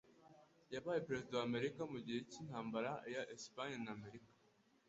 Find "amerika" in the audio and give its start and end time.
1.49-1.81, 3.97-4.31